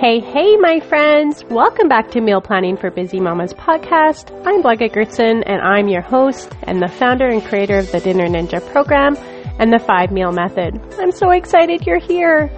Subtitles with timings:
[0.00, 1.44] Hey, hey, my friends!
[1.50, 4.30] Welcome back to Meal Planning for Busy Mamas podcast.
[4.46, 8.26] I'm Blega Gertson, and I'm your host and the founder and creator of the Dinner
[8.26, 9.14] Ninja program
[9.58, 10.80] and the five meal method.
[10.98, 12.50] I'm so excited you're here.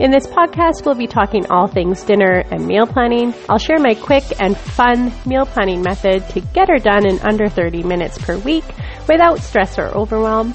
[0.00, 3.32] In this podcast, we'll be talking all things dinner and meal planning.
[3.48, 7.48] I'll share my quick and fun meal planning method to get her done in under
[7.48, 8.64] 30 minutes per week
[9.06, 10.52] without stress or overwhelm.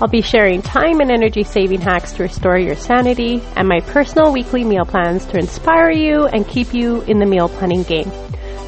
[0.00, 4.32] I'll be sharing time and energy saving hacks to restore your sanity and my personal
[4.32, 8.10] weekly meal plans to inspire you and keep you in the meal planning game.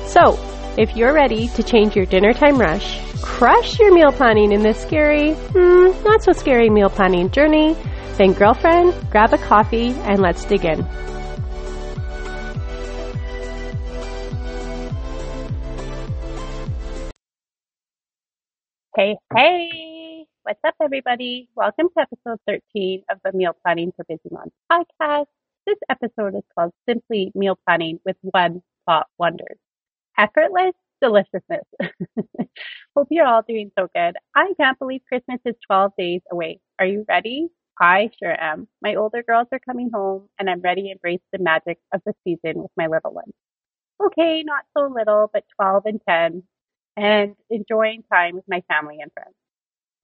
[0.07, 0.39] So,
[0.77, 4.79] if you're ready to change your dinner time rush, crush your meal planning in this
[4.83, 7.79] scary, hmm, not so scary meal planning journey,
[8.19, 10.87] then girlfriend, grab a coffee and let's dig in.
[18.95, 19.92] Hey, hey!
[20.45, 21.49] What's up, everybody?
[21.55, 25.27] Welcome to episode 13 of the Meal Planning for Busy Moms podcast.
[25.67, 29.57] This episode is called Simply Meal Planning with One Pot Wonders.
[30.19, 31.63] Effortless deliciousness.
[32.97, 34.17] Hope you're all doing so good.
[34.35, 36.59] I can't believe Christmas is 12 days away.
[36.81, 37.47] Are you ready?
[37.81, 38.67] I sure am.
[38.83, 42.15] My older girls are coming home and I'm ready to embrace the magic of the
[42.25, 43.33] season with my little ones.
[44.05, 46.43] Okay, not so little, but 12 and 10
[46.97, 49.37] and enjoying time with my family and friends.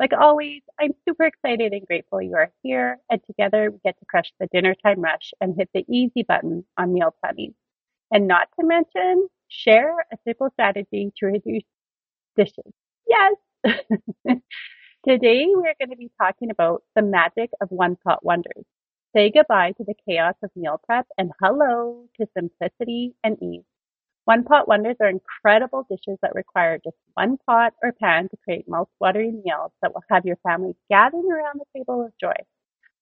[0.01, 4.05] Like always, I'm super excited and grateful you are here, and together we get to
[4.07, 7.55] crush the dinner time rush and hit the easy button on meal planning.
[8.13, 11.65] And not to mention, share a simple strategy to reduce
[12.37, 12.73] dishes.
[13.09, 13.35] Yes!
[15.09, 18.65] Today we're going to be talking about the magic of one pot wonders.
[19.17, 23.65] Say goodbye to the chaos of meal prep and hello to simplicity and ease.
[24.29, 28.69] One pot wonders are incredible dishes that require just one pot or pan to create
[28.69, 32.35] mouth-watering meals that will have your family gathering around the table of joy.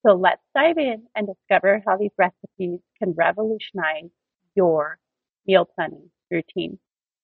[0.07, 4.11] So let's dive in and discover how these recipes can revolutionize
[4.55, 5.01] your
[5.49, 6.79] meal planning routine.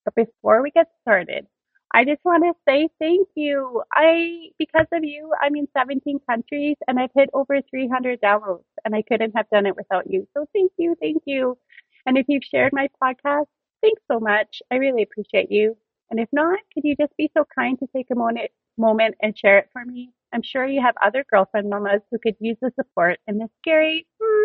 [0.04, 1.46] But before we get started,
[1.94, 3.84] I just want to say thank you.
[3.94, 8.96] I, because of you, I'm in 17 countries and I've hit over 300 downloads and
[8.96, 10.26] I couldn't have done it without you.
[10.36, 10.96] So thank you.
[11.00, 11.56] Thank you.
[12.04, 13.46] And if you've shared my podcast,
[13.82, 14.62] Thanks so much.
[14.70, 15.76] I really appreciate you.
[16.10, 19.36] And if not, could you just be so kind to take a moment, moment and
[19.36, 20.10] share it for me?
[20.32, 24.06] I'm sure you have other girlfriend mamas who could use the support in this scary,
[24.22, 24.44] hmm,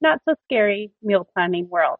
[0.00, 1.98] not so scary meal planning world.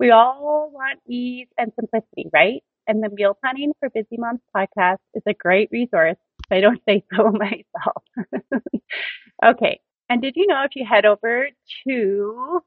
[0.00, 2.62] We all want ease and simplicity, right?
[2.86, 6.16] And the Meal Planning for Busy Moms podcast is a great resource,
[6.50, 8.04] I don't say so myself.
[9.44, 9.80] okay.
[10.08, 11.48] And did you know if you head over
[11.88, 12.60] to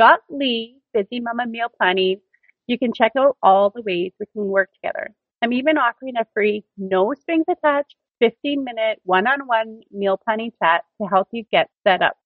[0.00, 2.20] bit.ly Busy Mama Meal Planning,
[2.66, 5.10] you can check out all the ways we can work together.
[5.42, 10.52] I'm even offering a free, no strings attached, 15 minute one on one meal planning
[10.62, 12.16] chat to help you get set up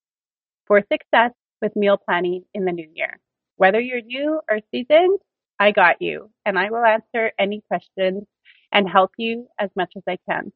[0.67, 3.19] for success with meal planning in the new year.
[3.57, 5.19] Whether you're new or seasoned,
[5.59, 8.23] I got you and I will answer any questions
[8.71, 10.53] and help you as much as I can.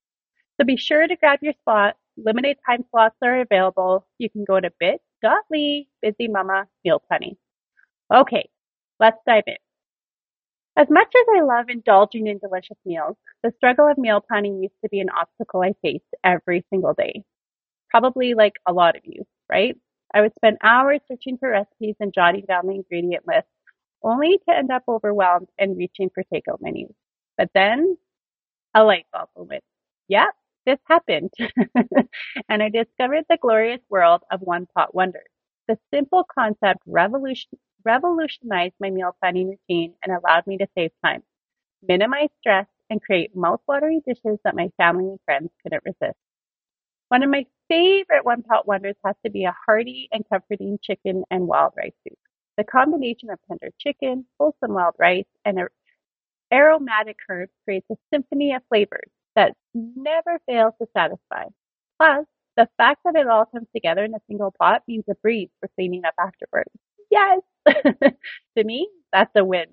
[0.60, 1.96] So be sure to grab your spot.
[2.16, 4.06] Limited time slots are available.
[4.18, 4.70] You can go to
[5.22, 7.36] bit.ly busy mama meal planning.
[8.12, 8.48] Okay,
[9.00, 9.56] let's dive in.
[10.76, 14.80] As much as I love indulging in delicious meals, the struggle of meal planning used
[14.84, 17.24] to be an obstacle I faced every single day.
[17.90, 19.76] Probably like a lot of you, right?
[20.14, 23.48] I would spend hours searching for recipes and jotting down the ingredient list,
[24.02, 26.94] only to end up overwhelmed and reaching for takeout menus.
[27.36, 27.98] But then
[28.74, 29.64] a light bulb moment.
[30.08, 30.30] Yep,
[30.68, 31.32] this happened.
[32.50, 35.26] and I discovered the glorious world of one pot wonders.
[35.66, 41.22] The simple concept revolution, revolutionized my meal planning routine and allowed me to save time,
[41.86, 46.18] minimize stress, and create mouth-watering dishes that my family and friends couldn't resist.
[47.08, 51.24] One of my favorite one pot wonders has to be a hearty and comforting chicken
[51.30, 52.18] and wild rice soup.
[52.58, 55.60] The combination of tender chicken, wholesome wild rice, and
[56.52, 61.44] aromatic herbs creates a symphony of flavors that never fails to satisfy.
[61.96, 62.26] Plus,
[62.56, 65.68] the fact that it all comes together in a single pot means a breeze for
[65.76, 66.72] cleaning up afterwards.
[67.08, 67.40] Yes!
[67.68, 69.66] to me, that's a win.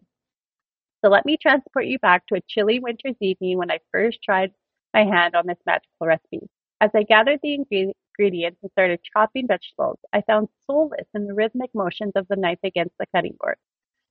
[1.03, 4.51] So let me transport you back to a chilly winter's evening when I first tried
[4.93, 6.47] my hand on this magical recipe.
[6.81, 11.73] As I gathered the ingredients and started chopping vegetables, I found solace in the rhythmic
[11.73, 13.57] motions of the knife against the cutting board.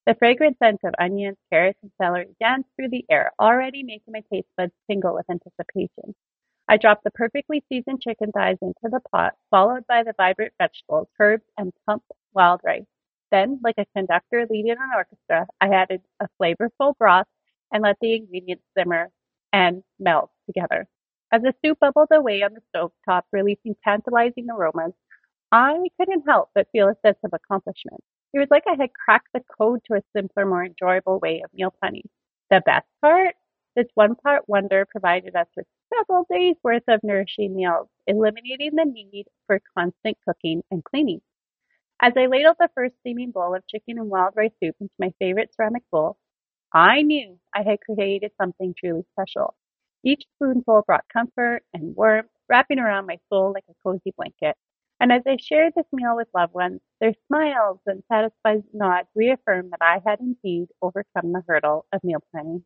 [0.07, 4.23] The fragrant scent of onions, carrots, and celery danced through the air, already making my
[4.33, 6.15] taste buds tingle with anticipation.
[6.69, 11.09] I dropped the perfectly seasoned chicken thighs into the pot, followed by the vibrant vegetables,
[11.19, 12.03] herbs, and plump
[12.35, 12.87] wild rice.
[13.31, 17.27] Then, like a conductor leading an orchestra, I added a flavorful broth
[17.73, 19.11] and let the ingredients simmer
[19.53, 20.87] and melt together.
[21.33, 24.93] As the soup bubbled away on the stove top, releasing tantalizing aromas,
[25.53, 28.03] I couldn't help but feel a sense of accomplishment.
[28.35, 31.55] It was like I had cracked the code to a simpler, more enjoyable way of
[31.55, 32.07] meal planning.
[32.51, 33.35] The best part?
[33.77, 38.85] This one pot wonder provided us with several days worth of nourishing meals, eliminating the
[38.85, 41.23] need for constant cooking and cleaning.
[42.01, 45.13] As I ladled the first steaming bowl of chicken and wild rice soup into my
[45.19, 46.19] favorite ceramic bowl,
[46.73, 49.55] I knew I had created something truly special.
[50.05, 54.57] Each spoonful brought comfort and warmth, wrapping around my soul like a cozy blanket.
[55.01, 59.73] And as I shared this meal with loved ones, their smiles and satisfied nods reaffirmed
[59.73, 62.65] that I had indeed overcome the hurdle of meal planning.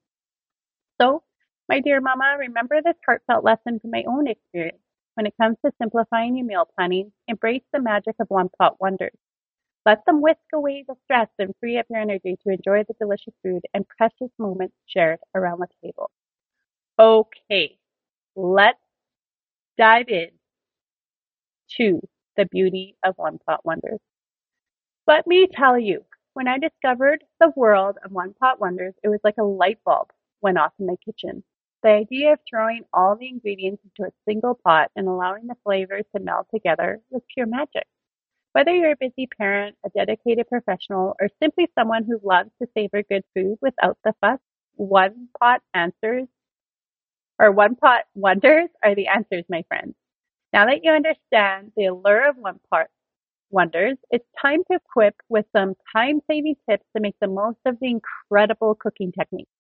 [1.01, 1.23] So,
[1.69, 4.83] my dear mama, remember this heartfelt lesson from my own experience.
[5.15, 9.19] When it comes to simplifying your meal planning, embrace the magic of one pot wonders.
[9.85, 13.35] Let them whisk away the stress and free up your energy to enjoy the delicious
[13.43, 16.11] food and precious moments shared around the table.
[16.99, 17.79] Okay,
[18.37, 18.81] let's
[19.77, 20.31] dive in
[21.77, 22.01] to
[22.39, 24.01] the beauty of one pot wonders.
[25.09, 26.05] Let me tell you,
[26.35, 30.11] when I discovered the world of one pot wonders, it was like a light bulb
[30.41, 31.43] went off in my kitchen.
[31.83, 36.05] The idea of throwing all the ingredients into a single pot and allowing the flavors
[36.15, 37.87] to meld together was pure magic.
[38.53, 43.03] Whether you're a busy parent, a dedicated professional, or simply someone who loves to savor
[43.03, 44.41] good food without the fuss,
[44.77, 46.29] one pot answers
[47.39, 49.95] or one pot wonders are the answers, my friends.
[50.53, 52.89] Now that you understand the allure of one pot
[53.51, 57.79] wonders, it's time to equip with some time saving tips to make the most of
[57.81, 59.51] the incredible cooking techniques.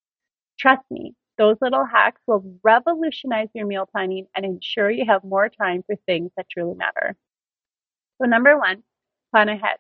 [0.59, 5.49] Trust me, those little hacks will revolutionize your meal planning and ensure you have more
[5.49, 7.17] time for things that truly matter.
[8.21, 8.83] So, number one,
[9.33, 9.79] plan ahead.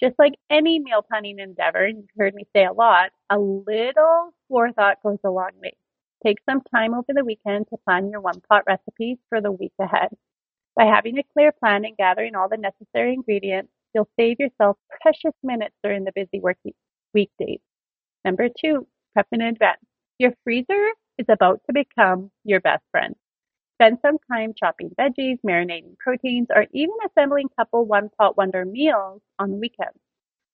[0.00, 5.02] Just like any meal planning endeavor, you've heard me say a lot, a little forethought
[5.02, 5.76] goes a long way.
[6.24, 9.72] Take some time over the weekend to plan your one pot recipes for the week
[9.80, 10.16] ahead.
[10.76, 15.34] By having a clear plan and gathering all the necessary ingredients, you'll save yourself precious
[15.42, 16.58] minutes during the busy work
[17.14, 17.60] weekdays.
[18.24, 19.80] Number two, prep in advance.
[20.18, 23.14] Your freezer is about to become your best friend.
[23.74, 29.22] Spend some time chopping veggies, marinating proteins, or even assembling couple one pot wonder meals
[29.38, 29.98] on weekends.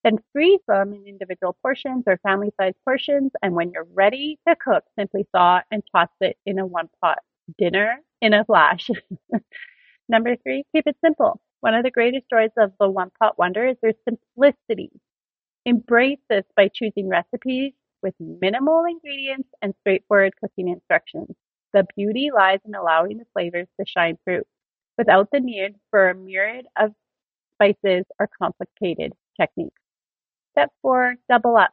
[0.04, 4.56] Then freeze them in individual portions or family sized portions, and when you're ready to
[4.56, 7.18] cook, simply thaw and toss it in a one pot
[7.58, 8.90] dinner in a flash.
[10.12, 11.40] Number three, keep it simple.
[11.60, 14.90] One of the greatest joys of the one pot wonder is their simplicity.
[15.64, 17.72] Embrace this by choosing recipes
[18.02, 21.34] with minimal ingredients and straightforward cooking instructions.
[21.72, 24.42] The beauty lies in allowing the flavors to shine through
[24.98, 26.92] without the need for a myriad of
[27.54, 29.80] spices or complicated techniques.
[30.50, 31.72] Step four, double up.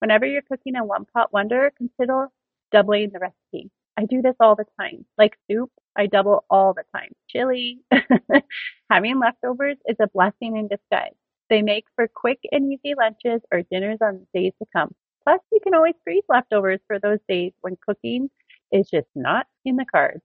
[0.00, 2.30] Whenever you're cooking a one pot wonder, consider
[2.72, 3.70] doubling the recipe.
[3.96, 5.04] I do this all the time.
[5.16, 7.12] Like soup, I double all the time.
[7.28, 7.80] Chili.
[8.90, 11.14] Having leftovers is a blessing in disguise.
[11.50, 14.94] They make for quick and easy lunches or dinners on days to come.
[15.24, 18.30] Plus, you can always freeze leftovers for those days when cooking
[18.72, 20.22] is just not in the cards.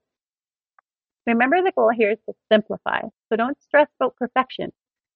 [1.26, 4.72] Remember, the goal here is to simplify, so don't stress about perfection.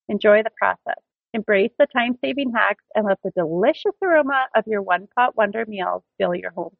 [0.08, 1.02] Enjoy the process.
[1.34, 5.64] Embrace the time saving hacks and let the delicious aroma of your one pot wonder
[5.66, 6.76] meals fill your home.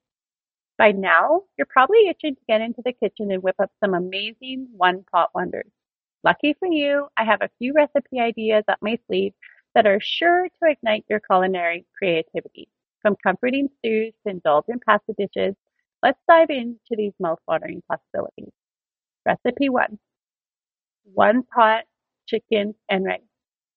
[0.78, 4.69] By now, you're probably itching to get into the kitchen and whip up some amazing
[4.76, 5.70] one pot wonders.
[6.23, 9.32] Lucky for you, I have a few recipe ideas up my sleeve
[9.75, 12.69] that are sure to ignite your culinary creativity.
[13.00, 15.55] From comforting stews to indulgent pasta dishes,
[16.03, 18.53] let's dive into these mouth-watering possibilities.
[19.24, 19.98] Recipe one.
[21.15, 21.84] One pot
[22.27, 23.20] chicken and rice.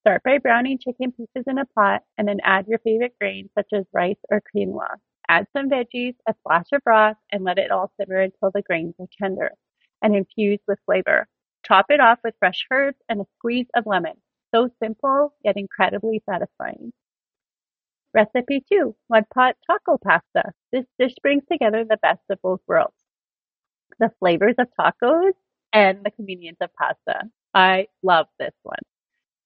[0.01, 3.67] Start by browning chicken pieces in a pot and then add your favorite grains such
[3.73, 4.97] as rice or quinoa.
[5.29, 8.95] Add some veggies, a splash of broth, and let it all simmer until the grains
[8.99, 9.51] are tender
[10.01, 11.27] and infused with flavor.
[11.67, 14.15] Top it off with fresh herbs and a squeeze of lemon.
[14.53, 16.91] So simple, yet incredibly satisfying.
[18.13, 18.95] Recipe 2.
[19.07, 20.51] One pot taco pasta.
[20.71, 22.95] This dish brings together the best of both worlds.
[23.99, 25.33] The flavors of tacos
[25.71, 27.29] and the convenience of pasta.
[27.53, 28.79] I love this one.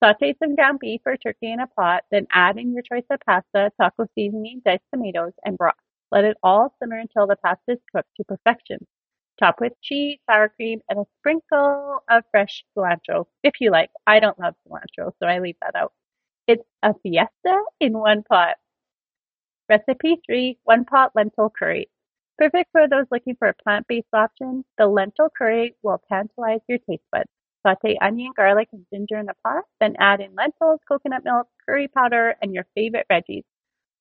[0.04, 3.22] Saute some ground beef or turkey in a pot, then add in your choice of
[3.26, 5.76] pasta, taco seasoning, diced tomatoes, and broth.
[6.12, 8.86] Let it all simmer until the pasta is cooked to perfection.
[9.40, 13.92] Top with cheese, sour cream, and a sprinkle of fresh cilantro, if you like.
[14.06, 15.94] I don't love cilantro, so I leave that out.
[16.48, 18.58] It's a fiesta in one pot.
[19.70, 21.90] Recipe 3 One pot lentil curry.
[22.38, 26.80] Perfect for those looking for a plant based option, the lentil curry will tantalize your
[26.80, 27.30] taste buds.
[27.66, 31.88] Saute onion, garlic, and ginger in a pot, then add in lentils, coconut milk, curry
[31.88, 33.44] powder, and your favorite veggies.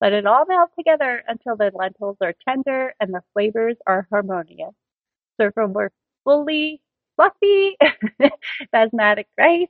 [0.00, 4.74] Let it all melt together until the lentils are tender and the flavors are harmonious.
[5.40, 5.92] Serve over
[6.24, 6.82] fully
[7.16, 7.76] fluffy
[8.74, 9.68] basmati rice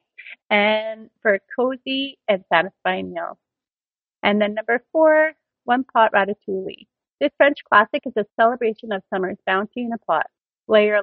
[0.49, 3.38] and for a cozy and satisfying meal.
[4.22, 5.32] And then number four,
[5.64, 6.87] one pot ratatouille.
[7.20, 10.26] This French classic is a celebration of summer's bounty in a pot.
[10.66, 11.02] Layer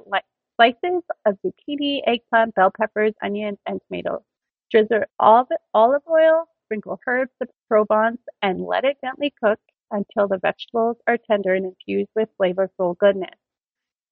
[0.60, 4.22] slices of zucchini, eggplant, bell peppers, onions, and tomatoes.
[4.72, 9.60] Drizzle olive, olive oil, sprinkle herbs of Provence, and let it gently cook
[9.92, 13.39] until the vegetables are tender and infused with flavorful goodness.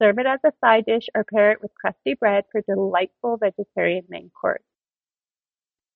[0.00, 4.04] Serve it as a side dish or pair it with crusty bread for delightful vegetarian
[4.08, 4.62] main course.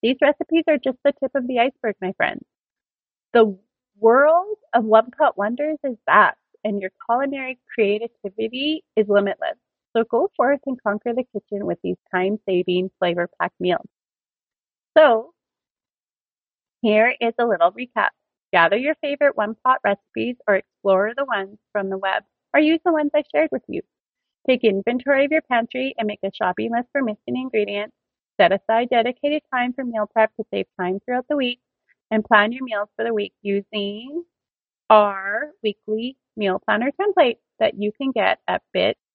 [0.03, 2.45] These recipes are just the tip of the iceberg, my friends.
[3.33, 3.57] The
[3.99, 9.57] world of One Pot Wonders is vast, and your culinary creativity is limitless.
[9.95, 13.87] So go forth and conquer the kitchen with these time-saving, flavor-packed meals.
[14.97, 15.33] So,
[16.83, 18.11] here is a little recap.
[18.53, 22.93] Gather your favorite one-pot recipes or explore the ones from the web, or use the
[22.93, 23.83] ones I shared with you.
[24.49, 27.95] Take inventory of your pantry and make a shopping list for missing ingredients.
[28.41, 31.61] Set aside dedicated time for meal prep to save time throughout the week
[32.11, 34.25] and plan your meals for the week using
[34.91, 38.63] our weekly meal planner template that you can get at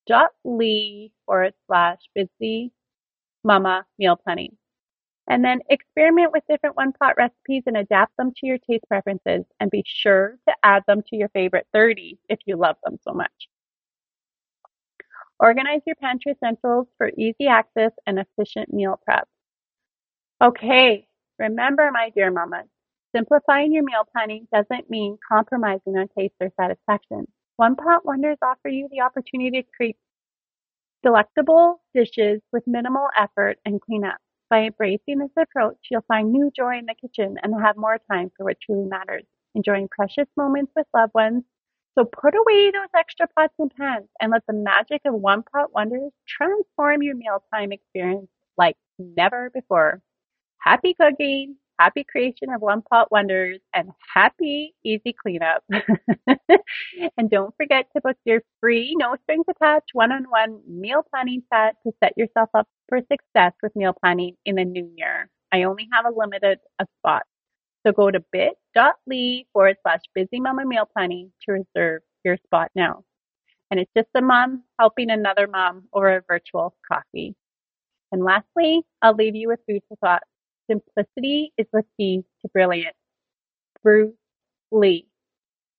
[0.07, 2.71] bit.ly forward slash busy
[3.43, 4.57] mama meal planning.
[5.29, 9.43] And then experiment with different one pot recipes and adapt them to your taste preferences
[9.59, 13.13] and be sure to add them to your favorite 30 if you love them so
[13.13, 13.49] much.
[15.39, 19.27] Organize your pantry essentials for easy access and efficient meal prep.
[20.41, 22.67] Okay, remember my dear mamas,
[23.15, 27.27] simplifying your meal planning doesn't mean compromising on taste or satisfaction.
[27.57, 29.97] One Pot Wonders offer you the opportunity to create
[31.03, 34.17] delectable dishes with minimal effort and cleanup.
[34.49, 38.31] By embracing this approach, you'll find new joy in the kitchen and have more time
[38.37, 41.43] for what truly matters, enjoying precious moments with loved ones
[41.97, 45.73] so put away those extra pots and pans and let the magic of One Pot
[45.73, 50.01] Wonders transform your mealtime experience like never before.
[50.59, 55.63] Happy cooking, happy creation of One Pot Wonders, and happy easy cleanup.
[57.17, 61.93] and don't forget to book your free, no strings attached, one-on-one meal planning chat to
[62.03, 65.29] set yourself up for success with meal planning in the new year.
[65.51, 67.29] I only have a limited of spots.
[67.85, 73.03] So go to bit.ly forward slash busy mama meal planning to reserve your spot now.
[73.71, 77.35] And it's just a mom helping another mom over a virtual coffee.
[78.11, 80.23] And lastly, I'll leave you with food for thought.
[80.69, 82.95] Simplicity is the key to brilliance.
[83.83, 84.15] Bruce
[84.71, 85.07] Lee.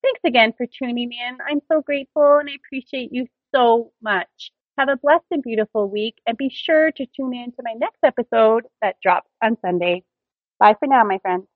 [0.03, 1.39] Thanks again for tuning in.
[1.47, 4.53] I'm so grateful and I appreciate you so much.
[4.79, 7.99] Have a blessed and beautiful week and be sure to tune in to my next
[8.05, 10.05] episode that drops on Sunday.
[10.61, 11.47] Bye for now, my friends.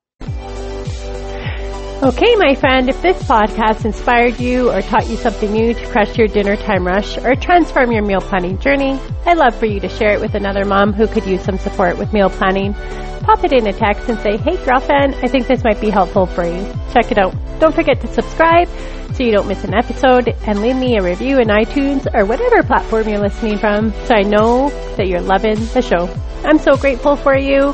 [2.02, 6.18] Okay, my friend, if this podcast inspired you or taught you something new to crush
[6.18, 9.88] your dinner time rush or transform your meal planning journey, I'd love for you to
[9.88, 12.74] share it with another mom who could use some support with meal planning.
[13.22, 16.26] Pop it in a text and say, hey girlfriend, I think this might be helpful
[16.26, 16.74] for you.
[16.92, 17.36] Check it out.
[17.60, 18.68] Don't forget to subscribe
[19.14, 22.64] so you don't miss an episode and leave me a review in iTunes or whatever
[22.64, 26.12] platform you're listening from so I know that you're loving the show.
[26.42, 27.72] I'm so grateful for you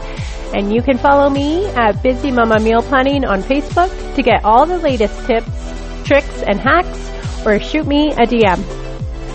[0.54, 4.66] and you can follow me at Busy Mama Meal Planning on Facebook to get all
[4.66, 5.50] the latest tips,
[6.04, 8.62] tricks, and hacks, or shoot me a DM.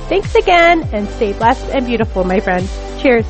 [0.10, 2.67] Thanks again, and stay blessed and beautiful, my friend.
[3.00, 3.25] Cheers.